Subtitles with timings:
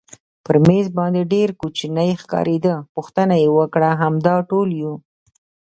[0.45, 4.93] پر مېز باندې ډېر کوچنی ښکارېده، پوښتنه یې وکړل همدا ټول یو؟